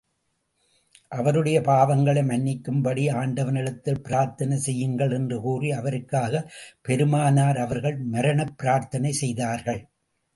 [1.07, 6.49] அவருடைய பாவங்களை மன்னிக்கும்படி ஆண்டவனிடத்தில் பிரார்த்தனை செய்யுங்கள் என்று கூறி, அவருக்காகப்
[6.81, 9.87] பெருமானார் அவர்கள் மரணப் பிரார்த்தனை செய்தார்கள்.